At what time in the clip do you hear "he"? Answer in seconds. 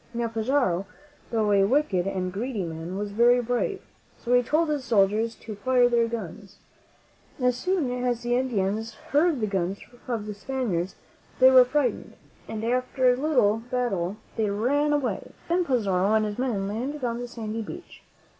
4.33-4.41